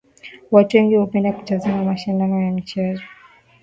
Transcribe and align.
Watu 0.51 0.77
wengi 0.77 0.95
hupenda 0.95 1.33
kutazama 1.33 1.83
mashindano 1.83 2.41
ya 2.43 2.51
michezo 2.51 3.01